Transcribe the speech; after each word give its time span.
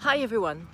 Hi 0.00 0.18
everyone. 0.20 0.68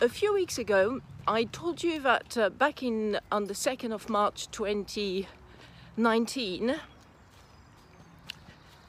A 0.00 0.08
few 0.08 0.32
weeks 0.32 0.56
ago, 0.56 1.00
I 1.26 1.42
told 1.42 1.82
you 1.82 1.98
that 2.02 2.38
uh, 2.38 2.48
back 2.48 2.80
in 2.80 3.18
on 3.32 3.46
the 3.46 3.54
2nd 3.54 3.92
of 3.92 4.08
March 4.08 4.48
2019, 4.52 6.76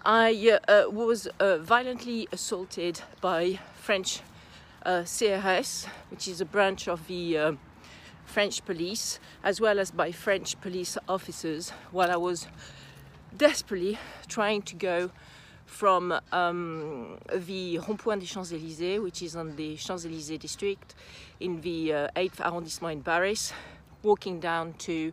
I 0.05 0.51
uh, 0.51 0.59
uh, 0.71 0.83
was 0.91 1.27
uh, 1.39 1.57
violently 1.57 2.27
assaulted 2.31 3.01
by 3.19 3.59
French 3.73 4.21
uh, 4.85 5.05
CRS, 5.05 5.87
which 6.11 6.27
is 6.27 6.39
a 6.39 6.45
branch 6.45 6.87
of 6.87 7.07
the 7.07 7.35
uh, 7.35 7.53
French 8.25 8.63
police, 8.65 9.19
as 9.43 9.59
well 9.59 9.79
as 9.79 9.89
by 9.89 10.11
French 10.11 10.61
police 10.61 10.99
officers, 11.09 11.71
while 11.91 12.11
I 12.11 12.17
was 12.17 12.45
desperately 13.35 13.97
trying 14.27 14.61
to 14.61 14.75
go 14.75 15.09
from 15.65 16.13
um, 16.31 17.17
the 17.33 17.79
Rond-Point 17.79 18.21
des 18.21 18.25
Champs-Élysées, 18.25 19.01
which 19.01 19.21
is 19.21 19.35
on 19.35 19.55
the 19.55 19.75
Champs-Élysées 19.75 20.39
district 20.39 20.95
in 21.39 21.61
the 21.61 21.93
uh, 21.93 22.07
8th 22.15 22.39
arrondissement 22.41 22.93
in 22.93 23.01
Paris, 23.01 23.53
walking 24.03 24.39
down 24.39 24.73
to 24.73 25.11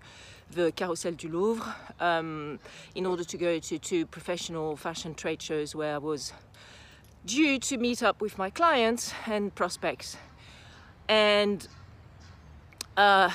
the 0.52 0.73
Carrousel 0.73 1.16
du 1.16 1.29
Louvre 1.29 1.74
um, 2.01 2.59
in 2.95 3.07
order 3.07 3.24
to 3.24 3.37
go 3.37 3.59
to 3.59 3.79
two 3.79 4.05
professional 4.07 4.77
fashion 4.77 5.15
trade 5.15 5.41
shows 5.41 5.74
where 5.74 5.95
I 5.95 5.98
was 5.98 6.33
due 7.24 7.59
to 7.59 7.77
meet 7.77 8.02
up 8.02 8.21
with 8.21 8.37
my 8.38 8.51
clients 8.51 9.12
and 9.27 9.55
prospects. 9.55 10.16
And 11.09 11.66
uh, 12.96 13.30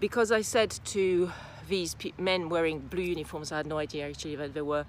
because 0.00 0.30
I 0.30 0.42
said 0.42 0.70
to 0.86 1.32
these 1.68 1.96
men 2.18 2.48
wearing 2.48 2.80
blue 2.80 3.02
uniforms, 3.02 3.52
I 3.52 3.58
had 3.58 3.66
no 3.66 3.78
idea 3.78 4.08
actually 4.08 4.36
that 4.36 4.54
they 4.54 4.62
were 4.62 4.84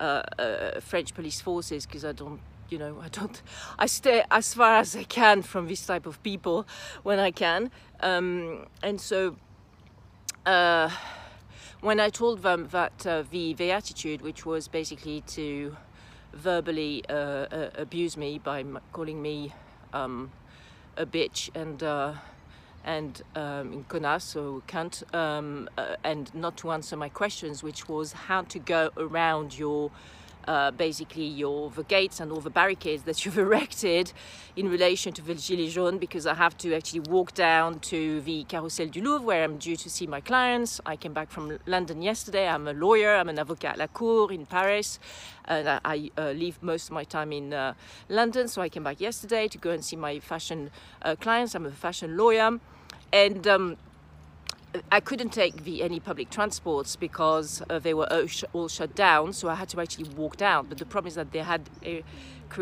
uh, 0.00 0.22
uh, 0.38 0.80
French 0.80 1.14
police 1.14 1.40
forces 1.40 1.86
because 1.86 2.04
I 2.04 2.12
don't 2.12 2.40
you 2.70 2.78
know 2.78 2.98
I 3.02 3.08
don't 3.08 3.42
I 3.78 3.86
stay 3.86 4.24
as 4.30 4.54
far 4.54 4.76
as 4.76 4.96
I 4.96 5.04
can 5.04 5.42
from 5.42 5.68
this 5.68 5.86
type 5.86 6.06
of 6.06 6.22
people 6.22 6.66
when 7.02 7.18
I 7.18 7.30
can. 7.30 7.70
Um, 8.00 8.66
and 8.82 9.00
so 9.00 9.36
uh, 10.46 10.90
when 11.80 12.00
I 12.00 12.08
told 12.08 12.42
them 12.42 12.68
that 12.70 13.06
uh, 13.06 13.24
the, 13.30 13.54
the 13.54 13.70
attitude, 13.70 14.22
which 14.22 14.46
was 14.46 14.68
basically 14.68 15.20
to 15.28 15.76
verbally 16.32 17.04
uh, 17.08 17.12
uh, 17.12 17.70
abuse 17.76 18.16
me 18.16 18.38
by 18.38 18.64
calling 18.92 19.22
me 19.22 19.52
um, 19.92 20.32
a 20.96 21.06
bitch 21.06 21.50
and 21.54 21.82
uh, 21.82 22.14
and 22.84 23.22
um, 23.34 23.84
connasse, 23.88 24.24
so 24.24 24.62
cunt, 24.68 25.02
um, 25.14 25.68
uh, 25.78 25.96
and 26.04 26.34
not 26.34 26.56
to 26.58 26.70
answer 26.70 26.96
my 26.96 27.08
questions, 27.08 27.62
which 27.62 27.88
was 27.88 28.12
how 28.12 28.42
to 28.42 28.58
go 28.58 28.90
around 28.96 29.58
your 29.58 29.90
uh, 30.46 30.70
basically 30.70 31.24
your 31.26 31.70
the 31.70 31.84
gates 31.84 32.20
and 32.20 32.30
all 32.32 32.40
the 32.40 32.50
barricades 32.50 33.04
that 33.04 33.16
you've 33.24 33.38
erected 33.38 34.12
in 34.56 34.68
relation 34.68 35.12
to 35.12 35.22
the 35.22 35.34
Gilets 35.34 35.72
jaunes 35.72 35.98
because 35.98 36.26
I 36.26 36.34
have 36.34 36.56
to 36.58 36.74
actually 36.74 37.00
walk 37.00 37.34
down 37.34 37.80
to 37.80 38.20
the 38.20 38.44
Carrousel 38.44 38.90
du 38.90 39.00
Louvre 39.02 39.24
where 39.24 39.44
I'm 39.44 39.58
due 39.58 39.76
to 39.76 39.90
see 39.90 40.06
my 40.06 40.20
clients. 40.20 40.80
I 40.86 40.96
came 40.96 41.12
back 41.12 41.30
from 41.30 41.58
London 41.66 42.02
yesterday. 42.02 42.48
I'm 42.48 42.68
a 42.68 42.72
lawyer. 42.72 43.14
I'm 43.16 43.28
an 43.28 43.38
avocat 43.38 43.74
à 43.74 43.78
la 43.78 43.86
cour 43.86 44.32
in 44.32 44.46
Paris. 44.46 44.98
And 45.46 45.68
I, 45.68 45.80
I 45.84 46.10
uh, 46.16 46.30
leave 46.30 46.62
most 46.62 46.88
of 46.88 46.92
my 46.92 47.04
time 47.04 47.32
in 47.32 47.52
uh, 47.52 47.74
London, 48.08 48.48
so 48.48 48.62
I 48.62 48.68
came 48.68 48.84
back 48.84 49.00
yesterday 49.00 49.48
to 49.48 49.58
go 49.58 49.70
and 49.70 49.84
see 49.84 49.96
my 49.96 50.18
fashion 50.20 50.70
uh, 51.02 51.16
clients. 51.16 51.54
I'm 51.54 51.66
a 51.66 51.70
fashion 51.70 52.16
lawyer. 52.16 52.58
And 53.12 53.46
um, 53.46 53.76
I 54.90 55.00
couldn't 55.00 55.30
take 55.30 55.64
the, 55.64 55.82
any 55.82 56.00
public 56.00 56.30
transports 56.30 56.96
because 56.96 57.62
uh, 57.70 57.78
they 57.78 57.94
were 57.94 58.12
all, 58.12 58.26
sh 58.26 58.44
all, 58.52 58.68
shut 58.68 58.94
down, 58.94 59.32
so 59.32 59.48
I 59.48 59.54
had 59.54 59.68
to 59.70 59.80
actually 59.80 60.08
walk 60.10 60.36
down. 60.36 60.66
But 60.66 60.78
the 60.78 60.86
problem 60.86 61.08
is 61.08 61.14
that 61.14 61.30
they 61.32 61.40
had 61.40 61.68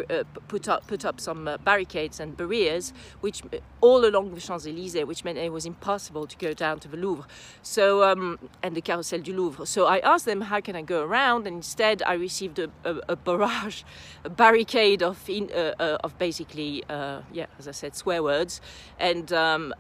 uh, 0.08 0.24
put 0.48 0.68
up 0.68 0.86
put 0.86 1.04
up 1.04 1.20
some 1.20 1.48
uh, 1.48 1.56
barricades 1.58 2.20
and 2.20 2.36
barriers, 2.36 2.92
which 3.20 3.42
uh, 3.52 3.58
all 3.80 4.04
along 4.04 4.34
the 4.34 4.40
Champs 4.40 4.66
Elysees, 4.66 5.04
which 5.06 5.24
meant 5.24 5.38
it 5.38 5.52
was 5.52 5.66
impossible 5.66 6.26
to 6.26 6.36
go 6.36 6.52
down 6.52 6.80
to 6.80 6.88
the 6.88 6.96
Louvre. 6.96 7.26
So 7.62 8.02
um, 8.04 8.38
and 8.62 8.74
the 8.74 8.82
Carrousel 8.82 9.22
du 9.22 9.32
Louvre. 9.32 9.66
So 9.66 9.86
I 9.86 9.98
asked 10.00 10.26
them 10.26 10.42
how 10.42 10.60
can 10.60 10.76
I 10.76 10.82
go 10.82 11.02
around, 11.02 11.46
and 11.46 11.56
instead 11.56 12.02
I 12.04 12.14
received 12.14 12.58
a, 12.58 12.70
a, 12.84 13.00
a 13.10 13.16
barrage, 13.16 13.82
a 14.24 14.30
barricade 14.30 15.02
of 15.02 15.28
in, 15.28 15.50
uh, 15.54 15.74
uh, 15.78 15.98
of 16.04 16.18
basically 16.18 16.84
yeah, 16.88 17.46
as 17.58 17.68
I 17.68 17.72
said, 17.72 17.94
swear 17.96 18.22
words, 18.22 18.60
and 18.98 19.32
um, 19.32 19.74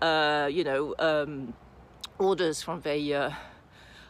you 0.50 0.64
know. 0.64 0.94
Um, 0.98 1.54
orders 2.22 2.62
from 2.62 2.80
the 2.82 3.14
uh, 3.14 3.30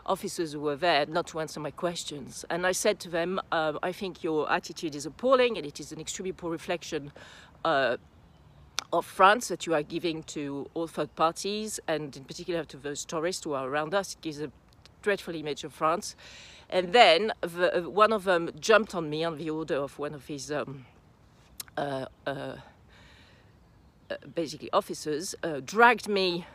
officers 0.04 0.52
who 0.52 0.60
were 0.60 0.76
there 0.76 1.06
not 1.06 1.26
to 1.28 1.40
answer 1.40 1.60
my 1.60 1.70
questions. 1.70 2.44
And 2.50 2.66
I 2.66 2.72
said 2.72 3.00
to 3.00 3.08
them, 3.08 3.40
uh, 3.50 3.74
I 3.82 3.92
think 3.92 4.22
your 4.22 4.50
attitude 4.52 4.94
is 4.94 5.06
appalling 5.06 5.56
and 5.56 5.66
it 5.66 5.80
is 5.80 5.92
an 5.92 6.00
extremely 6.00 6.32
poor 6.32 6.50
reflection 6.50 7.12
uh, 7.64 7.96
of 8.92 9.06
France 9.06 9.48
that 9.48 9.66
you 9.66 9.74
are 9.74 9.82
giving 9.82 10.22
to 10.24 10.68
all 10.74 10.86
third 10.86 11.14
parties 11.16 11.80
and 11.88 12.16
in 12.16 12.24
particular 12.24 12.64
to 12.64 12.76
those 12.76 13.04
tourists 13.04 13.44
who 13.44 13.54
are 13.54 13.66
around 13.66 13.94
us. 13.94 14.12
It 14.14 14.20
gives 14.20 14.40
a 14.40 14.50
dreadful 15.00 15.34
image 15.34 15.64
of 15.64 15.72
France. 15.72 16.14
And 16.68 16.92
then 16.92 17.32
the, 17.40 17.78
uh, 17.78 17.88
one 17.88 18.12
of 18.12 18.24
them 18.24 18.50
jumped 18.60 18.94
on 18.94 19.08
me 19.08 19.24
on 19.24 19.38
the 19.38 19.48
order 19.50 19.76
of 19.76 19.98
one 19.98 20.14
of 20.14 20.26
his 20.26 20.52
um, 20.52 20.86
uh, 21.76 22.06
uh, 22.26 22.56
basically 24.34 24.70
officers, 24.72 25.34
dragged 25.64 26.06
me 26.06 26.46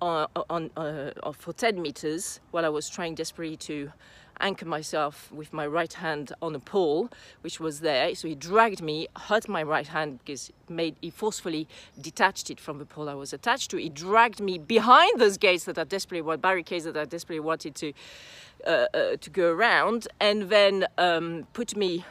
on, 0.00 0.28
on 0.48 0.70
uh, 0.76 1.32
for 1.32 1.52
10 1.52 1.80
meters 1.80 2.40
while 2.50 2.64
I 2.64 2.68
was 2.68 2.88
trying 2.88 3.14
desperately 3.14 3.56
to 3.56 3.92
anchor 4.40 4.66
myself 4.66 5.30
with 5.32 5.52
my 5.52 5.66
right 5.66 5.92
hand 5.92 6.32
on 6.40 6.54
a 6.54 6.60
pole 6.60 7.10
which 7.40 7.58
was 7.58 7.80
there. 7.80 8.14
So 8.14 8.28
he 8.28 8.34
dragged 8.34 8.82
me 8.82 9.08
hurt 9.16 9.48
my 9.48 9.62
right 9.62 9.86
hand 9.86 10.20
because 10.20 10.52
made 10.68 10.96
he 11.00 11.10
forcefully 11.10 11.66
detached 12.00 12.50
it 12.50 12.60
from 12.60 12.78
the 12.78 12.86
pole 12.86 13.08
I 13.08 13.14
was 13.14 13.32
attached 13.32 13.70
to. 13.72 13.76
He 13.76 13.88
dragged 13.88 14.40
me 14.40 14.58
behind 14.58 15.20
those 15.20 15.36
gates 15.36 15.64
that 15.64 15.78
are 15.78 15.84
desperately 15.84 16.22
what 16.22 16.40
barricades 16.40 16.84
that 16.84 16.96
I 16.96 17.04
desperately 17.04 17.40
wanted 17.40 17.74
to 17.76 17.92
uh, 18.66 18.86
uh, 18.92 19.16
to 19.20 19.30
go 19.30 19.52
around 19.52 20.08
and 20.20 20.50
then 20.50 20.86
um, 20.98 21.46
put 21.52 21.76
me 21.76 22.04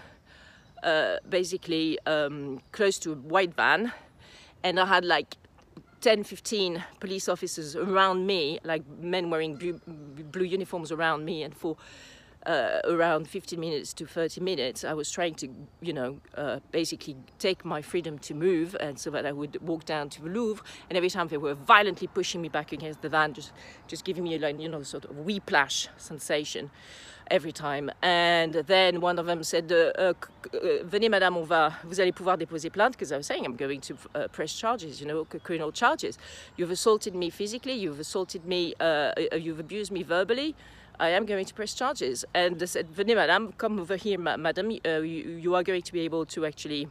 uh, 0.84 1.18
basically 1.30 2.00
um, 2.06 2.62
close 2.72 2.98
to 3.00 3.12
a 3.12 3.16
white 3.16 3.54
van. 3.54 3.92
And 4.64 4.80
I 4.80 4.86
had 4.86 5.06
like 5.06 5.36
10, 6.08 6.24
15 6.24 6.86
police 7.02 7.28
officers 7.28 7.76
around 7.76 8.26
me, 8.26 8.60
like 8.64 8.82
men 9.02 9.30
wearing 9.30 9.58
blue, 9.58 9.78
blue 10.32 10.46
uniforms 10.46 10.90
around 10.90 11.26
me, 11.26 11.44
and 11.44 11.54
for 11.54 11.76
uh, 12.48 12.80
around 12.86 13.28
15 13.28 13.60
minutes 13.60 13.94
to 13.94 14.06
30 14.06 14.42
minutes, 14.42 14.84
I 14.86 14.94
was 14.94 15.12
trying 15.12 15.36
to, 15.36 15.50
you 15.82 15.94
know, 15.94 16.20
uh, 16.36 16.60
basically 16.72 17.18
take 17.40 17.66
my 17.66 17.82
freedom 17.82 18.18
to 18.20 18.34
move, 18.34 18.76
and 18.80 18.98
so 18.98 19.10
that 19.12 19.26
I 19.26 19.34
would 19.34 19.62
walk 19.62 19.86
down 19.86 20.10
to 20.12 20.22
the 20.22 20.30
Louvre. 20.30 20.64
And 20.90 20.96
every 20.96 21.10
time 21.10 21.28
they 21.28 21.38
were 21.38 21.54
violently 21.54 22.08
pushing 22.08 22.42
me 22.42 22.48
back 22.48 22.72
against 22.72 23.02
the 23.02 23.10
van, 23.10 23.34
just, 23.34 23.52
just 23.88 24.06
giving 24.06 24.24
me 24.24 24.36
a, 24.36 24.40
like, 24.40 24.60
you 24.62 24.70
know, 24.70 24.82
sort 24.84 25.06
of 25.06 25.18
whiplash 25.18 25.90
sensation 25.98 26.72
every 27.30 27.52
time. 27.52 27.92
And 28.02 28.54
then 28.54 29.02
one 29.02 29.20
of 29.20 29.26
them 29.26 29.44
said, 29.44 29.70
uh, 29.70 29.92
uh, 30.00 30.14
uh, 30.54 30.84
"Venez, 30.86 31.10
madame, 31.10 31.36
on 31.36 31.44
va, 31.44 31.74
vous 31.84 32.00
allez 32.00 32.14
pouvoir 32.14 32.38
déposer 32.38 32.72
plainte." 32.72 32.94
Because 32.94 33.12
I 33.12 33.18
was 33.18 33.28
saying 33.28 33.46
I'm 33.46 33.58
going 33.58 33.82
to 33.82 33.98
uh, 34.16 34.28
press 34.30 34.54
charges, 34.54 35.02
you 35.02 35.08
know, 35.08 35.26
criminal 35.26 35.74
charges. 35.74 36.18
You've 36.56 36.72
assaulted 36.72 37.14
me 37.14 37.30
physically. 37.30 37.74
You've 37.74 38.00
assaulted 38.00 38.46
me. 38.46 38.74
You've 39.36 39.60
abused 39.60 39.92
me 39.92 40.04
verbally. 40.04 40.56
I 41.00 41.10
am 41.10 41.26
going 41.26 41.46
to 41.46 41.54
press 41.54 41.74
charges. 41.74 42.26
And 42.34 42.60
they 42.60 42.66
said, 42.66 42.88
venez 42.90 43.16
madame, 43.16 43.54
come 43.54 43.80
over 43.80 43.96
here, 43.96 44.18
ma 44.18 44.38
madam, 44.38 44.72
uh, 44.86 45.00
you, 45.00 45.38
you, 45.44 45.56
are 45.56 45.64
going 45.64 45.84
to 45.84 45.94
be 45.94 46.02
able 46.02 46.26
to 46.26 46.46
actually 46.46 46.88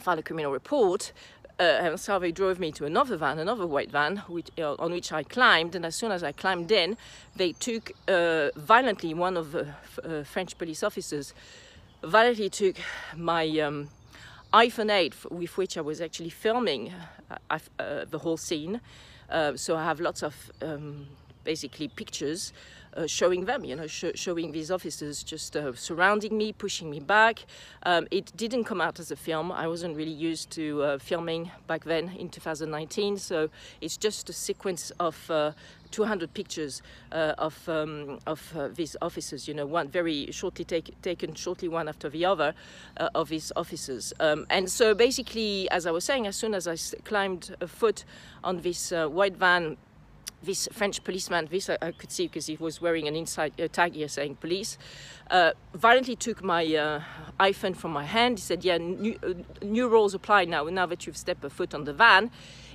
file 0.00 0.18
a 0.18 0.22
criminal 0.22 0.52
report. 0.52 1.12
Uh, 1.60 1.62
and 1.62 2.00
so 2.00 2.18
they 2.18 2.32
drove 2.32 2.58
me 2.58 2.72
to 2.72 2.86
another 2.86 3.16
van, 3.16 3.38
another 3.38 3.66
white 3.66 3.90
van, 3.90 4.18
which, 4.26 4.48
uh, 4.58 4.74
on 4.78 4.92
which 4.92 5.12
I 5.12 5.22
climbed. 5.22 5.74
And 5.74 5.84
as 5.84 5.94
soon 5.94 6.10
as 6.10 6.22
I 6.22 6.32
climbed 6.32 6.72
in, 6.72 6.96
they 7.36 7.52
took 7.52 7.92
uh, 8.08 8.48
violently, 8.56 9.12
one 9.12 9.36
of 9.36 9.52
the 9.52 9.68
uh, 10.02 10.24
French 10.24 10.56
police 10.56 10.82
officers 10.82 11.34
violently 12.02 12.48
took 12.48 12.76
my 13.14 13.46
um, 13.60 13.90
iPhone 14.54 14.90
8, 14.90 15.30
with 15.30 15.56
which 15.58 15.76
I 15.76 15.82
was 15.82 16.00
actually 16.00 16.30
filming 16.30 16.92
uh, 17.30 17.58
the 18.10 18.18
whole 18.18 18.38
scene. 18.38 18.80
so 19.54 19.76
I 19.76 19.84
have 19.84 20.00
lots 20.00 20.22
of 20.22 20.50
um, 20.62 21.06
basically 21.44 21.88
pictures 21.88 22.52
uh, 22.96 23.06
showing 23.06 23.44
them, 23.44 23.64
you 23.64 23.74
know, 23.74 23.86
sh 23.86 24.04
showing 24.14 24.52
these 24.52 24.70
officers 24.70 25.22
just 25.22 25.56
uh, 25.56 25.72
surrounding 25.74 26.36
me, 26.36 26.52
pushing 26.52 26.90
me 26.90 27.00
back. 27.00 27.46
Um, 27.84 28.06
it 28.10 28.32
didn't 28.36 28.64
come 28.64 28.80
out 28.80 29.00
as 29.00 29.10
a 29.10 29.16
film. 29.16 29.50
I 29.50 29.66
wasn't 29.66 29.96
really 29.96 30.12
used 30.12 30.50
to 30.50 30.82
uh, 30.82 30.98
filming 30.98 31.50
back 31.66 31.84
then 31.84 32.10
in 32.18 32.28
2019, 32.28 33.16
so 33.18 33.48
it's 33.80 33.96
just 33.96 34.28
a 34.28 34.32
sequence 34.32 34.92
of 35.00 35.30
uh, 35.30 35.52
200 35.90 36.34
pictures 36.34 36.82
uh, 37.12 37.34
of 37.38 37.68
um, 37.68 38.18
of 38.26 38.52
uh, 38.56 38.68
these 38.68 38.96
officers. 39.00 39.48
You 39.48 39.54
know, 39.54 39.66
one 39.66 39.88
very 39.88 40.30
shortly 40.30 40.64
take, 40.64 41.00
taken 41.02 41.34
shortly 41.34 41.68
one 41.68 41.88
after 41.88 42.10
the 42.10 42.24
other 42.24 42.54
of 43.14 43.28
these 43.28 43.52
officers. 43.56 44.12
Um, 44.20 44.46
and 44.50 44.70
so 44.70 44.94
basically, 44.94 45.68
as 45.70 45.86
I 45.86 45.90
was 45.90 46.04
saying, 46.04 46.26
as 46.26 46.36
soon 46.36 46.54
as 46.54 46.68
I 46.68 46.76
climbed 47.04 47.56
a 47.60 47.66
foot 47.66 48.04
on 48.44 48.60
this 48.60 48.90
white 48.90 49.36
van 49.36 49.76
this 50.42 50.68
French 50.72 51.02
policeman, 51.04 51.48
this 51.50 51.70
I, 51.70 51.78
I 51.80 51.92
could 51.92 52.10
see 52.10 52.26
because 52.26 52.46
he 52.46 52.56
was 52.56 52.80
wearing 52.80 53.08
an 53.08 53.16
inside 53.16 53.52
uh, 53.60 53.68
tag 53.68 53.94
here 53.94 54.08
saying 54.08 54.36
police, 54.36 54.78
uh, 55.30 55.52
violently 55.74 56.16
took 56.16 56.42
my 56.42 56.64
uh, 56.64 57.00
iPhone 57.40 57.76
from 57.76 57.92
my 57.92 58.04
hand. 58.04 58.38
He 58.38 58.42
said, 58.42 58.64
"Yeah, 58.64 58.78
new, 58.78 59.18
uh, 59.22 59.64
new 59.64 59.88
rules 59.88 60.14
apply 60.14 60.44
now. 60.46 60.64
Now 60.64 60.86
that 60.86 61.06
you've 61.06 61.16
stepped 61.16 61.44
a 61.44 61.50
foot 61.50 61.74
on 61.74 61.84
the 61.84 61.92
van." 61.92 62.30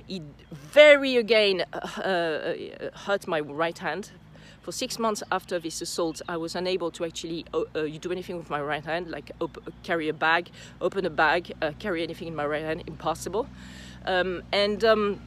He 0.06 0.22
very 0.52 1.16
again 1.16 1.64
uh, 1.72 1.76
uh, 1.76 2.54
hurt 2.94 3.26
my 3.26 3.40
right 3.40 3.78
hand. 3.78 4.10
For 4.62 4.72
six 4.72 4.98
months 4.98 5.22
after 5.32 5.58
this 5.58 5.80
assault, 5.80 6.20
I 6.28 6.36
was 6.36 6.54
unable 6.54 6.90
to 6.90 7.04
actually 7.04 7.46
do 7.72 8.12
anything 8.12 8.36
with 8.36 8.50
my 8.50 8.60
right 8.60 8.84
hand, 8.84 9.10
like 9.10 9.32
carry 9.82 10.08
a 10.10 10.12
bag, 10.12 10.50
open 10.82 11.06
a 11.06 11.10
bag, 11.10 11.52
carry 11.78 12.02
anything 12.02 12.28
in 12.28 12.34
my 12.34 12.44
right 12.44 12.62
hand. 12.62 12.84
Impossible. 12.86 13.48
Um, 14.04 14.42
and 14.52 14.84
um, 14.84 15.20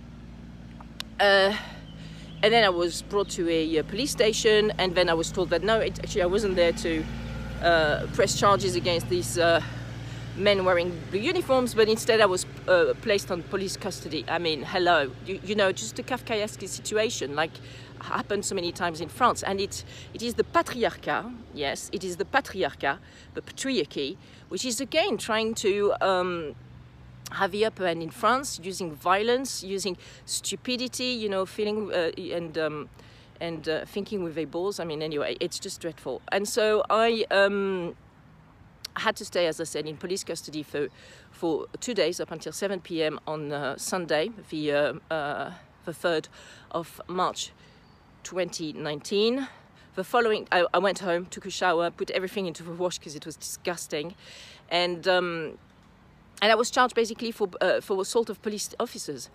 and 2.43 2.51
then 2.53 2.63
I 2.63 2.69
was 2.69 3.01
brought 3.03 3.29
to 3.29 3.49
a, 3.49 3.77
a, 3.77 3.83
police 3.83 4.11
station, 4.11 4.71
and 4.77 4.95
then 4.95 5.09
I 5.09 5.13
was 5.13 5.31
told 5.31 5.49
that 5.51 5.63
no, 5.63 5.79
it, 5.79 5.99
actually 5.99 6.23
I 6.23 6.27
wasn't 6.27 6.55
there 6.55 6.71
to 6.73 7.03
uh, 7.61 8.07
press 8.13 8.39
charges 8.39 8.75
against 8.75 9.09
these 9.09 9.37
uh, 9.37 9.61
men 10.35 10.65
wearing 10.65 10.97
blue 11.11 11.19
uniforms, 11.19 11.73
but 11.75 11.87
instead 11.87 12.19
I 12.19 12.25
was 12.25 12.45
uh, 12.67 12.93
placed 13.01 13.29
on 13.31 13.43
police 13.43 13.77
custody. 13.77 14.25
I 14.27 14.39
mean, 14.39 14.63
hello, 14.63 15.11
you, 15.25 15.39
you, 15.43 15.55
know, 15.55 15.71
just 15.71 15.99
a 15.99 16.03
Kafkaesque 16.03 16.67
situation, 16.67 17.35
like 17.35 17.51
happened 18.01 18.43
so 18.43 18.55
many 18.55 18.71
times 18.71 19.01
in 19.01 19.09
France, 19.09 19.43
and 19.43 19.61
it 19.61 19.83
it 20.13 20.23
is 20.23 20.33
the 20.33 20.43
patriarchat, 20.43 21.31
yes, 21.53 21.89
it 21.93 22.03
is 22.03 22.17
the 22.17 22.25
patriarchat, 22.25 22.97
the 23.35 23.41
patriarchy, 23.41 24.17
which 24.49 24.65
is 24.65 24.81
again 24.81 25.17
trying 25.17 25.53
to. 25.55 25.93
Um, 26.01 26.55
upper 27.31 27.87
hand 27.87 28.03
in 28.03 28.09
France, 28.09 28.59
using 28.63 28.93
violence, 28.95 29.63
using 29.63 29.97
stupidity, 30.25 31.05
you 31.05 31.29
know, 31.29 31.45
feeling 31.45 31.91
uh, 31.91 32.11
and 32.17 32.57
um, 32.57 32.89
and 33.39 33.67
uh, 33.67 33.85
thinking 33.85 34.23
with 34.23 34.35
their 34.35 34.47
balls. 34.47 34.79
I 34.79 34.83
mean, 34.83 35.01
anyway, 35.01 35.35
it's 35.39 35.59
just 35.59 35.81
dreadful. 35.81 36.21
And 36.31 36.47
so 36.47 36.83
I 36.89 37.25
um, 37.31 37.95
had 38.97 39.15
to 39.17 39.25
stay, 39.25 39.47
as 39.47 39.59
I 39.59 39.63
said, 39.63 39.87
in 39.87 39.97
police 39.97 40.23
custody 40.23 40.63
for 40.63 40.87
for 41.31 41.65
two 41.79 41.93
days 41.93 42.19
up 42.19 42.31
until 42.31 42.51
7 42.51 42.79
p.m. 42.81 43.19
on 43.25 43.51
uh, 43.51 43.77
Sunday, 43.77 44.29
the 44.49 44.71
uh, 44.71 44.93
uh, 45.09 45.51
the 45.85 45.93
third 45.93 46.27
of 46.71 47.01
March, 47.07 47.51
2019. 48.23 49.47
The 49.93 50.03
following, 50.05 50.47
I, 50.53 50.65
I, 50.73 50.77
went 50.77 50.99
home, 50.99 51.25
took 51.25 51.45
a 51.45 51.49
shower, 51.49 51.91
put 51.91 52.11
everything 52.11 52.45
into 52.45 52.63
the 52.63 52.71
wash 52.71 52.97
because 52.97 53.15
it 53.15 53.25
was 53.25 53.35
disgusting, 53.35 54.15
and. 54.69 55.07
Um, 55.07 55.57
and 56.41 56.51
I 56.51 56.55
was 56.55 56.71
charged 56.71 56.95
basically 56.95 57.31
for 57.31 57.49
uh, 57.61 57.81
for 57.81 58.01
assault 58.01 58.29
of 58.29 58.41
police 58.41 58.73
officers. 58.79 59.29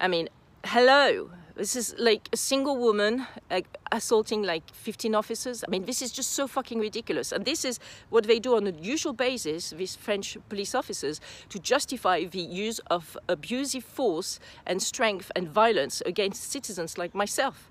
I 0.00 0.08
mean, 0.08 0.28
hello, 0.64 1.30
this 1.58 1.74
is 1.74 1.94
like 1.98 2.28
a 2.32 2.36
single 2.36 2.76
woman 2.76 3.26
like, 3.50 3.66
assaulting 3.90 4.44
like 4.44 4.62
15 4.72 5.14
officers. 5.14 5.64
I 5.66 5.70
mean, 5.70 5.84
this 5.84 6.00
is 6.00 6.12
just 6.12 6.32
so 6.32 6.46
fucking 6.46 6.78
ridiculous. 6.78 7.32
And 7.32 7.44
this 7.44 7.64
is 7.64 7.80
what 8.10 8.24
they 8.24 8.38
do 8.38 8.56
on 8.56 8.66
a 8.66 8.70
usual 8.70 9.12
basis, 9.12 9.70
these 9.70 9.96
French 9.96 10.38
police 10.48 10.74
officers, 10.74 11.20
to 11.48 11.58
justify 11.58 12.24
the 12.24 12.40
use 12.40 12.78
of 12.90 13.18
abusive 13.28 13.84
force 13.84 14.38
and 14.66 14.80
strength 14.80 15.32
and 15.34 15.48
violence 15.48 16.00
against 16.06 16.50
citizens 16.50 16.96
like 16.96 17.14
myself. 17.14 17.70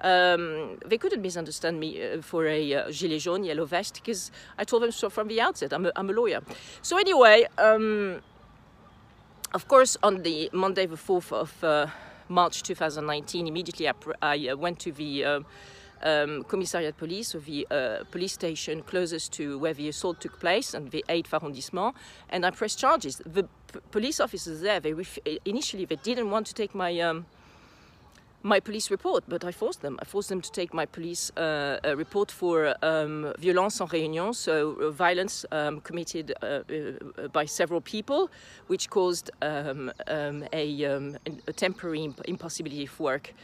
Um, 0.00 0.78
they 0.84 0.98
couldn't 0.98 1.22
misunderstand 1.22 1.78
me 1.78 2.02
uh, 2.02 2.22
for 2.22 2.46
a 2.46 2.74
uh, 2.74 2.90
gilet 2.90 3.20
jaune, 3.22 3.44
yellow 3.44 3.64
vest, 3.64 3.94
because 3.94 4.30
I 4.56 4.64
told 4.64 4.82
them 4.82 4.92
so 4.92 5.10
from 5.10 5.28
the 5.28 5.40
outset. 5.40 5.72
I'm 5.72 5.86
a, 5.86 5.92
I'm 5.96 6.10
a 6.10 6.12
lawyer. 6.12 6.40
So 6.82 6.98
anyway, 6.98 7.46
um, 7.56 8.20
of 9.54 9.66
course, 9.68 9.96
on 10.02 10.22
the 10.22 10.50
Monday, 10.52 10.86
the 10.86 10.96
4th 10.96 11.32
of 11.32 11.64
uh, 11.64 11.86
March 12.28 12.62
2019, 12.62 13.46
immediately 13.46 13.88
I, 13.88 13.94
I 14.22 14.48
uh, 14.48 14.56
went 14.56 14.78
to 14.80 14.92
the 14.92 15.24
uh, 15.24 15.40
um, 16.02 16.44
Commissariat 16.44 16.96
Police, 16.96 17.28
so 17.28 17.38
the 17.38 17.66
uh, 17.70 18.04
police 18.10 18.32
station 18.32 18.82
closest 18.82 19.32
to 19.34 19.58
where 19.58 19.74
the 19.74 19.88
assault 19.88 20.20
took 20.20 20.38
place, 20.38 20.74
and 20.74 20.90
the 20.90 21.04
8th 21.08 21.32
arrondissement, 21.32 21.94
and 22.30 22.46
I 22.46 22.50
pressed 22.50 22.78
charges. 22.78 23.20
The 23.26 23.48
police 23.90 24.20
officers 24.20 24.60
there, 24.60 24.80
they 24.80 24.94
initially 25.44 25.84
they 25.84 25.96
didn't 25.96 26.30
want 26.30 26.46
to 26.46 26.54
take 26.54 26.74
my 26.74 26.98
um, 27.00 27.26
my 28.42 28.60
police 28.60 28.90
report, 28.90 29.24
but 29.28 29.44
I 29.44 29.52
forced 29.52 29.82
them. 29.82 29.98
I 30.00 30.04
forced 30.04 30.28
them 30.28 30.40
to 30.40 30.50
take 30.52 30.72
my 30.72 30.86
police 30.86 31.30
uh, 31.36 31.78
report 31.96 32.30
for 32.30 32.74
um, 32.82 33.32
violence 33.38 33.80
en 33.80 33.86
réunion, 33.86 34.32
so 34.32 34.76
uh, 34.80 34.90
violence 34.90 35.44
um, 35.50 35.80
committed 35.80 36.32
uh, 36.42 36.46
uh 36.46 37.28
by 37.32 37.46
several 37.46 37.80
people, 37.80 38.30
which 38.68 38.88
caused 38.90 39.30
um, 39.42 39.90
um 40.06 40.44
a, 40.52 40.84
um, 40.84 41.16
a, 41.48 41.52
temporary 41.52 42.04
imp 42.04 42.20
impossibility 42.26 42.84
of 42.84 43.00
work. 43.00 43.34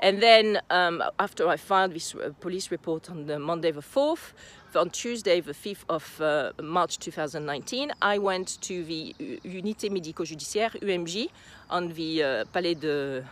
And 0.00 0.22
then, 0.22 0.60
um, 0.70 1.02
after 1.18 1.46
I 1.46 1.56
filed 1.56 1.92
this 1.92 2.14
uh, 2.14 2.30
police 2.40 2.70
report 2.70 3.10
on 3.10 3.26
the 3.26 3.38
Monday 3.38 3.70
the 3.70 3.82
4th, 3.82 4.32
on 4.74 4.88
Tuesday, 4.90 5.40
the 5.40 5.52
5th 5.52 5.84
of 5.88 6.20
uh, 6.20 6.52
March 6.62 6.98
2019, 6.98 7.92
I 8.00 8.18
went 8.18 8.60
to 8.62 8.84
the 8.84 9.14
Unité 9.44 9.90
médico-judiciaire, 9.90 10.70
UMJ, 10.80 11.28
on 11.68 11.88
the 11.88 12.22
uh, 12.22 12.44
Palais 12.52 12.76
de 12.76 13.22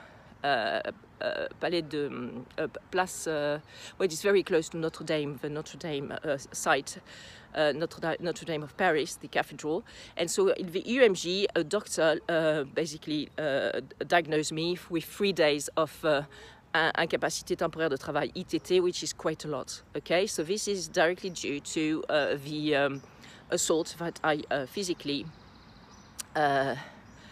uh, 0.44 0.80
uh, 1.20 1.48
Palais 1.60 1.82
de 1.82 2.10
uh, 2.58 2.68
Place, 2.90 3.28
which 3.96 4.12
is 4.12 4.22
very 4.22 4.42
close 4.42 4.68
to 4.68 4.76
Notre 4.76 5.04
Dame, 5.04 5.38
the 5.42 5.48
Notre 5.48 5.78
Dame 5.78 6.16
site. 6.52 6.98
Uh, 7.54 7.72
Notre, 7.74 8.16
Notre, 8.20 8.44
Dame 8.44 8.62
of 8.62 8.76
Paris, 8.76 9.16
the 9.16 9.26
cathedral. 9.26 9.82
And 10.18 10.30
so 10.30 10.48
in 10.48 10.70
the 10.70 10.82
UMJ, 10.82 11.46
a 11.56 11.64
doctor 11.64 12.20
uh, 12.28 12.64
basically 12.64 13.30
uh, 13.38 13.80
diagnosed 14.06 14.52
me 14.52 14.78
with 14.90 15.04
three 15.04 15.32
days 15.32 15.70
of 15.76 15.90
incapacité 16.74 17.56
temporaire 17.56 17.88
de 17.88 17.96
travail, 17.96 18.28
ITT, 18.34 18.82
which 18.82 19.02
is 19.02 19.14
quite 19.14 19.46
a 19.46 19.48
lot. 19.48 19.82
Okay, 19.96 20.26
so 20.26 20.44
this 20.44 20.68
is 20.68 20.88
directly 20.88 21.30
due 21.30 21.58
to 21.60 22.04
the 22.44 22.76
um, 22.76 23.02
assault 23.50 23.96
that 23.98 24.20
I 24.22 24.42
physically 24.66 25.24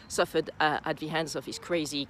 suffered 0.08 0.50
at 0.60 0.96
the 0.98 1.08
hands 1.08 1.36
of 1.36 1.44
his 1.44 1.58
crazy 1.58 2.08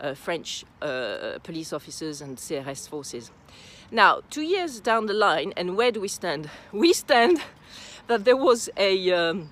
uh, 0.00 0.14
French 0.14 0.64
uh, 0.80 1.38
police 1.42 1.72
officers 1.72 2.20
and 2.20 2.36
CRS 2.36 2.88
forces. 2.88 3.30
Now, 3.90 4.20
two 4.30 4.42
years 4.42 4.80
down 4.80 5.06
the 5.06 5.14
line, 5.14 5.52
and 5.56 5.76
where 5.76 5.90
do 5.90 6.00
we 6.00 6.08
stand? 6.08 6.50
We 6.72 6.92
stand 6.92 7.40
that 8.06 8.24
there 8.24 8.36
was 8.36 8.68
a 8.76 9.12
um, 9.12 9.50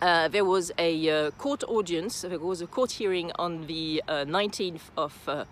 uh, 0.00 0.28
there 0.28 0.44
was 0.44 0.72
a 0.78 1.08
uh, 1.08 1.30
court 1.32 1.62
audience. 1.68 2.22
There 2.22 2.38
was 2.38 2.60
a 2.60 2.66
court 2.66 2.90
hearing 2.90 3.30
on 3.38 3.66
the 3.68 4.02
uh, 4.08 4.24
19th 4.24 4.90
of 4.96 5.28
uh, 5.28 5.44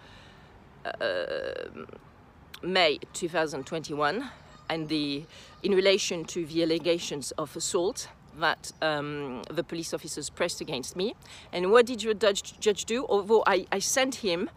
May 2.62 2.98
2021, 3.12 4.28
and 4.68 4.88
the 4.88 5.24
in 5.62 5.72
relation 5.72 6.24
to 6.24 6.44
the 6.44 6.62
allegations 6.62 7.30
of 7.32 7.56
assault 7.56 8.08
that 8.38 8.72
um, 8.82 9.42
the 9.50 9.64
police 9.64 9.92
officers 9.92 10.30
pressed 10.30 10.60
against 10.60 10.96
me. 10.96 11.14
And 11.52 11.70
what 11.70 11.86
did 11.86 12.02
your 12.02 12.14
judge, 12.14 12.58
judge 12.60 12.84
do? 12.84 13.06
Although 13.08 13.42
I, 13.46 13.66
I, 13.72 13.78
sent 13.78 14.16
him 14.16 14.50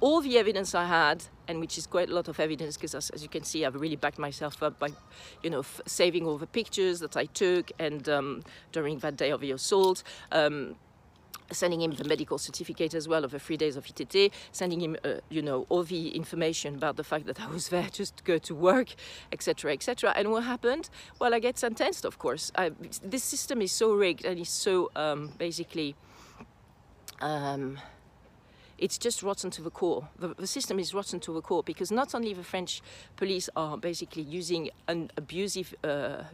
all 0.00 0.20
the 0.20 0.38
evidence 0.38 0.74
I 0.74 0.84
had, 0.84 1.24
and 1.48 1.60
which 1.60 1.78
is 1.78 1.86
quite 1.86 2.10
a 2.10 2.14
lot 2.14 2.28
of 2.28 2.38
evidence, 2.38 2.76
because 2.76 2.94
as, 2.94 3.10
as, 3.10 3.22
you 3.22 3.28
can 3.28 3.44
see, 3.44 3.64
I've 3.64 3.74
really 3.74 3.96
backed 3.96 4.18
myself 4.18 4.62
up 4.62 4.78
by, 4.78 4.88
you 5.42 5.50
know, 5.50 5.62
saving 5.86 6.26
all 6.26 6.38
the 6.38 6.46
pictures 6.46 7.00
that 7.00 7.16
I 7.16 7.26
took, 7.26 7.72
and 7.78 8.08
um, 8.08 8.42
during 8.72 8.98
that 8.98 9.16
day 9.16 9.30
of 9.30 9.40
the 9.40 9.52
assault. 9.52 10.02
Um, 10.32 10.76
sending 11.50 11.80
him 11.80 11.92
the 11.92 12.04
medical 12.04 12.38
certificate 12.38 12.94
as 12.94 13.08
well 13.08 13.24
of 13.24 13.30
the 13.30 13.38
three 13.38 13.56
days 13.56 13.76
of 13.76 13.86
ITT, 13.86 14.32
sending 14.52 14.80
him, 14.80 14.96
uh, 15.04 15.14
you 15.28 15.42
know, 15.42 15.66
all 15.68 15.84
the 15.84 16.08
information 16.16 16.74
about 16.74 16.96
the 16.96 17.04
fact 17.04 17.26
that 17.26 17.40
I 17.40 17.46
was 17.48 17.68
there 17.68 17.88
just 17.92 18.16
to 18.18 18.24
go 18.24 18.38
to 18.38 18.54
work, 18.54 18.94
etc., 19.32 19.72
etc. 19.72 20.12
And 20.16 20.30
what 20.30 20.44
happened? 20.44 20.90
Well, 21.18 21.34
I 21.34 21.38
get 21.38 21.58
sentenced, 21.58 22.04
of 22.04 22.18
course. 22.18 22.52
I, 22.56 22.72
this 23.02 23.24
system 23.24 23.62
is 23.62 23.72
so 23.72 23.94
rigged 23.94 24.24
and 24.24 24.38
is 24.38 24.48
so 24.48 24.90
um, 24.96 25.32
basically. 25.38 25.94
Um, 27.20 27.78
it's 28.78 28.98
just 28.98 29.22
rotten 29.22 29.50
to 29.50 29.62
the 29.62 29.70
core. 29.70 30.08
The, 30.18 30.28
the, 30.28 30.46
system 30.46 30.78
is 30.78 30.92
rotten 30.92 31.20
to 31.20 31.32
the 31.32 31.40
core 31.40 31.62
because 31.62 31.90
not 31.90 32.14
only 32.14 32.34
the 32.34 32.44
French 32.44 32.82
police 33.16 33.48
are 33.56 33.76
basically 33.76 34.22
using 34.22 34.70
an 34.88 35.10
abusive 35.16 35.74
uh, 35.82 36.24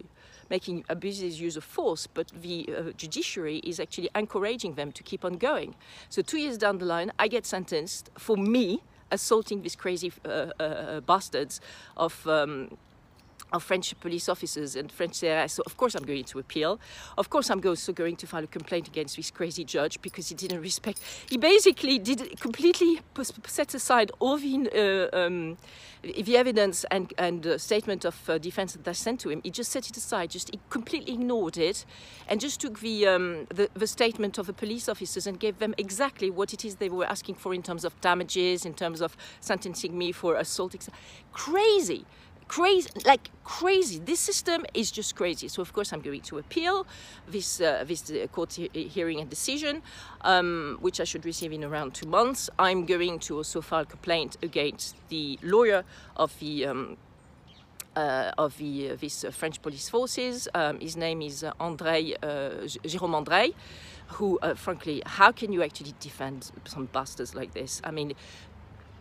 making 0.50 0.84
abuses 0.88 1.40
use 1.40 1.56
of 1.56 1.64
force, 1.64 2.06
but 2.06 2.28
the 2.42 2.68
uh, 2.68 2.92
judiciary 2.96 3.58
is 3.58 3.80
actually 3.80 4.11
encouraging 4.14 4.75
them 4.75 4.92
to 4.92 5.02
keep 5.02 5.25
on 5.25 5.34
going. 5.38 5.75
So 6.08 6.20
two 6.22 6.38
years 6.38 6.58
down 6.58 6.78
the 6.78 6.84
line, 6.84 7.12
I 7.18 7.28
get 7.28 7.46
sentenced 7.46 8.11
for 8.18 8.37
me 8.37 8.82
assaulting 9.11 9.62
these 9.62 9.76
crazy 9.76 10.12
uh, 10.25 10.28
uh, 10.28 11.00
bastards 11.00 11.61
of. 11.96 12.26
Um, 12.26 12.76
of 13.52 13.62
French 13.62 13.99
police 14.00 14.28
officers 14.28 14.76
and 14.76 14.90
French 14.90 15.12
CRS. 15.12 15.50
So 15.50 15.62
of 15.66 15.76
course 15.76 15.94
I'm 15.94 16.04
going 16.04 16.25
to 16.25 16.38
appeal. 16.38 16.80
Of 17.18 17.30
course 17.30 17.50
I'm 17.50 17.64
also 17.66 17.92
going 17.92 18.16
to 18.16 18.26
file 18.26 18.44
a 18.44 18.47
complaint 18.47 18.88
against 18.88 19.16
this 19.16 19.30
crazy 19.30 19.64
judge 19.64 20.00
because 20.02 20.28
he 20.28 20.35
didn't 20.35 20.61
respect. 20.61 21.00
He 21.28 21.37
basically 21.37 21.99
did 21.99 22.40
completely 22.40 23.00
set 23.47 23.75
aside 23.75 24.11
all 24.18 24.38
the 24.38 25.11
uh, 25.12 25.16
um, 25.16 25.56
the 26.02 26.37
evidence 26.37 26.85
and 26.90 27.12
and 27.18 27.47
uh, 27.47 27.59
statement 27.59 28.04
of 28.04 28.28
uh, 28.28 28.38
defense 28.38 28.73
that 28.73 28.88
I 28.88 28.92
sent 28.92 29.21
to 29.21 29.30
him. 29.30 29.40
He 29.44 29.50
just 29.50 29.71
set 29.71 29.88
it 29.88 29.97
aside. 29.97 30.30
Just 30.30 30.50
he 30.50 30.59
completely 30.68 31.14
ignored 31.14 31.56
it, 31.56 31.85
and 32.28 32.40
just 32.40 32.61
took 32.61 32.80
the, 32.80 33.06
um, 33.06 33.47
the 33.54 33.68
the 33.75 33.87
statement 33.87 34.38
of 34.38 34.47
the 34.47 34.52
police 34.52 34.88
officers 34.88 35.26
and 35.26 35.38
gave 35.38 35.59
them 35.59 35.75
exactly 35.78 36.30
what 36.30 36.52
it 36.52 36.64
is 36.64 36.76
they 36.76 36.88
were 36.88 37.06
asking 37.06 37.37
for 37.37 37.54
in 37.54 37.62
terms 37.62 37.85
of 37.85 38.00
damages, 38.00 38.64
in 38.64 38.75
terms 38.75 39.00
of 39.00 39.16
sentencing 39.40 39.97
me 39.97 40.12
for 40.12 40.37
assault. 40.37 40.73
Crazy 41.32 42.06
crazy, 42.49 42.88
like 43.04 43.30
crazy. 43.44 43.99
This 43.99 44.20
system 44.20 44.64
is 44.75 44.90
just 44.90 45.16
crazy. 45.16 45.49
So 45.49 45.62
of 45.62 45.72
course 45.72 45.92
I'm 45.92 46.00
going 46.00 46.20
to 46.22 46.38
appeal 46.38 46.87
this 47.28 47.61
uh, 47.61 47.84
this 47.87 48.11
uh, 48.11 48.26
court 48.28 48.54
he 48.54 48.68
hearing 48.72 49.20
and 49.20 49.28
decision, 49.30 49.82
um, 50.22 50.78
which 50.80 51.00
I 51.00 51.04
should 51.04 51.25
receive 51.25 51.52
in 51.52 51.64
around 51.64 51.94
two 51.94 52.08
months. 52.08 52.50
I'm 52.58 52.87
going 52.87 53.18
to 53.20 53.37
also 53.37 53.61
file 53.61 53.82
a 53.82 53.87
complaint 53.87 54.37
against 54.42 54.96
the 55.08 55.38
lawyer 55.42 55.84
of 56.16 56.38
the. 56.38 56.66
Um, 56.66 56.96
uh, 57.94 58.32
of 58.38 58.56
the, 58.56 58.90
uh, 58.90 58.96
this 58.96 59.22
uh, 59.22 59.30
French 59.30 59.61
police 59.61 59.90
forces. 59.90 60.49
Um, 60.54 60.80
his 60.80 60.96
name 60.96 61.20
is 61.20 61.44
uh, 61.44 61.52
André, 61.61 62.14
uh, 62.22 62.64
Jérôme 62.84 63.22
André, 63.22 63.52
who, 64.08 64.38
frankly, 64.56 65.02
how 65.04 65.30
can 65.30 65.52
you 65.52 65.62
actually 65.62 65.94
defend 66.00 66.50
some 66.64 66.87
bastards 66.87 67.34
like 67.34 67.52
this? 67.52 67.82
I 67.84 67.90
mean, 67.90 68.14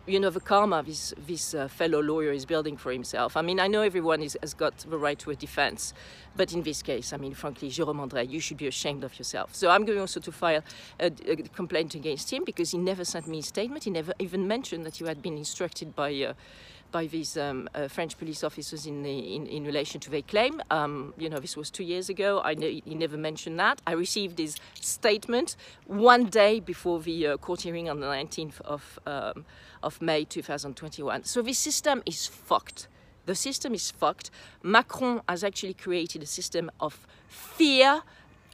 you 0.06 0.18
know 0.18 0.30
the 0.30 0.40
karma 0.40 0.82
this 0.82 1.14
this 1.26 1.54
uh, 1.54 1.68
fellow 1.68 2.00
lawyer 2.00 2.32
is 2.32 2.44
building 2.44 2.76
for 2.76 2.92
himself. 2.92 3.36
I 3.36 3.42
mean, 3.42 3.60
I 3.60 3.68
know 3.68 3.82
everyone 3.82 4.22
is, 4.22 4.36
has 4.40 4.54
got 4.54 4.78
the 4.78 4.98
right 4.98 5.18
to 5.20 5.30
a 5.30 5.36
defense, 5.36 5.94
but 6.36 6.52
in 6.52 6.62
this 6.62 6.82
case, 6.82 7.12
I 7.12 7.16
mean, 7.18 7.34
frankly, 7.34 7.70
Jérôme 7.70 8.08
André, 8.08 8.28
you 8.28 8.40
should 8.40 8.56
be 8.56 8.66
ashamed 8.66 9.04
of 9.04 9.16
yourself. 9.18 9.54
So 9.54 9.70
I'm 9.70 9.84
going 9.84 10.00
also 10.00 10.20
to 10.20 10.32
file 10.32 10.62
a, 10.98 11.06
a 11.26 11.36
complaint 11.36 11.94
against 11.94 12.32
him 12.32 12.44
because 12.44 12.72
he 12.72 12.78
never 12.78 13.04
sent 13.04 13.28
me 13.28 13.38
a 13.38 13.42
statement. 13.42 13.84
He 13.84 13.90
never 13.90 14.12
even 14.18 14.48
mentioned 14.48 14.84
that 14.86 14.98
you 15.00 15.06
had 15.06 15.22
been 15.22 15.38
instructed 15.38 15.94
by. 15.94 16.12
Uh, 16.14 16.34
by 16.92 17.06
these 17.06 17.36
um, 17.36 17.68
uh, 17.74 17.88
French 17.88 18.16
police 18.18 18.44
officers 18.44 18.86
in, 18.86 19.02
the, 19.02 19.34
in, 19.34 19.46
in, 19.46 19.64
relation 19.64 20.00
to 20.00 20.10
their 20.10 20.22
claim. 20.22 20.62
Um, 20.70 21.14
you 21.18 21.28
know, 21.28 21.38
this 21.38 21.56
was 21.56 21.70
two 21.70 21.82
years 21.82 22.08
ago. 22.08 22.40
I 22.44 22.54
ne 22.54 22.82
he 22.84 22.94
never 22.94 23.16
mentioned 23.16 23.58
that. 23.58 23.80
I 23.86 23.92
received 23.92 24.38
his 24.38 24.56
statement 24.80 25.56
one 25.86 26.26
day 26.26 26.60
before 26.60 27.00
the 27.00 27.26
uh, 27.26 27.36
court 27.38 27.62
hearing 27.62 27.88
on 27.88 28.00
the 28.00 28.06
19th 28.06 28.60
of, 28.60 29.00
um, 29.06 29.44
of 29.82 30.00
May 30.00 30.24
2021. 30.24 31.24
So 31.24 31.42
this 31.42 31.58
system 31.58 32.02
is 32.06 32.26
fucked. 32.26 32.86
The 33.26 33.34
system 33.34 33.74
is 33.74 33.90
fucked. 33.90 34.30
Macron 34.62 35.22
has 35.28 35.42
actually 35.42 35.74
created 35.74 36.22
a 36.22 36.26
system 36.26 36.70
of 36.80 37.06
fear, 37.28 38.02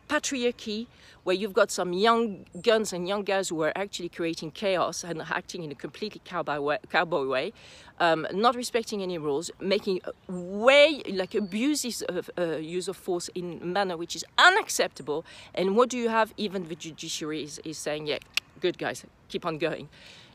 patriarchy, 0.08 0.86
where 1.24 1.36
you've 1.36 1.52
got 1.52 1.70
some 1.70 1.92
young 1.92 2.46
guns 2.62 2.92
and 2.92 3.06
young 3.06 3.22
guys 3.22 3.50
who 3.50 3.62
are 3.62 3.72
actually 3.76 4.08
creating 4.08 4.50
chaos 4.50 5.04
and 5.04 5.22
acting 5.22 5.62
in 5.62 5.70
a 5.70 5.74
completely 5.74 6.20
cowboy 6.24 6.58
way, 6.58 6.78
cowboy 6.90 7.26
way 7.26 7.52
um, 8.00 8.26
not 8.32 8.54
respecting 8.54 9.02
any 9.02 9.18
rules, 9.18 9.50
making 9.60 10.00
way 10.28 11.02
like 11.08 11.34
abuses 11.34 12.02
of 12.02 12.30
uh, 12.38 12.56
use 12.56 12.88
of 12.88 12.96
force 12.96 13.28
in 13.34 13.72
manner 13.72 13.96
which 13.96 14.14
is 14.16 14.24
unacceptable. 14.38 15.24
And 15.54 15.76
what 15.76 15.88
do 15.88 15.98
you 15.98 16.08
have? 16.08 16.32
Even 16.36 16.68
the 16.68 16.74
judiciary 16.74 17.42
is, 17.42 17.60
is 17.64 17.78
saying, 17.78 18.06
yeah, 18.06 18.18
good 18.60 18.78
guys, 18.78 19.04
keep 19.28 19.44
on 19.44 19.58
going. 19.58 19.88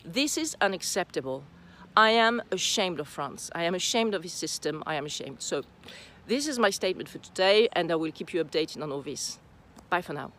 This 0.05 0.37
is 0.37 0.55
unacceptable. 0.61 1.43
I 1.95 2.09
am 2.11 2.41
ashamed 2.51 2.99
of 2.99 3.07
France. 3.07 3.51
I 3.53 3.63
am 3.63 3.75
ashamed 3.75 4.13
of 4.15 4.23
his 4.23 4.33
system. 4.33 4.83
I 4.85 4.95
am 4.95 5.05
ashamed. 5.05 5.41
So 5.41 5.63
this 6.27 6.47
is 6.47 6.57
my 6.57 6.69
statement 6.69 7.07
for 7.07 7.19
today, 7.19 7.69
and 7.73 7.91
I 7.91 7.95
will 7.95 8.11
keep 8.11 8.33
you 8.33 8.43
updated 8.43 8.81
on 8.81 8.91
all 8.91 9.01
this. 9.01 9.39
Bye 9.93 10.01
for 10.01 10.13
now. 10.13 10.33